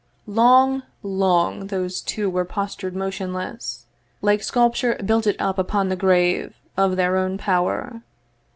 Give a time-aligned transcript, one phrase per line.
[0.25, 3.85] Long, long those two were postured motionless,
[4.23, 8.01] Like sculpture builded up upon the grave Of their own power.